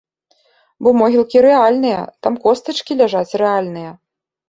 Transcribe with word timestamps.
Бо 0.87 0.93
могілкі 1.01 1.37
рэальныя, 1.47 2.01
там 2.27 2.33
костачкі 2.49 3.01
ляжаць 3.07 3.37
рэальныя. 3.47 3.91